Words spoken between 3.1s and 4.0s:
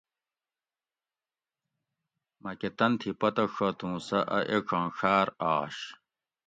پتہ ڛت اُوں